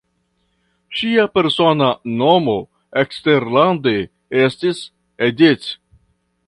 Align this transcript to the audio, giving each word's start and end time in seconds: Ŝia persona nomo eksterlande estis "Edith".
Ŝia 1.01 1.25
persona 1.39 1.89
nomo 2.21 2.57
eksterlande 3.03 3.95
estis 4.47 4.85
"Edith". 5.31 5.71